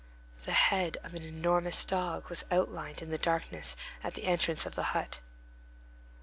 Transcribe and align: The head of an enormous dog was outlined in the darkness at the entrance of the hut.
The 0.45 0.51
head 0.53 0.97
of 1.03 1.13
an 1.13 1.21
enormous 1.21 1.85
dog 1.85 2.27
was 2.27 2.43
outlined 2.49 3.03
in 3.03 3.11
the 3.11 3.19
darkness 3.19 3.75
at 4.03 4.15
the 4.15 4.23
entrance 4.25 4.65
of 4.65 4.73
the 4.73 4.81
hut. 4.97 5.19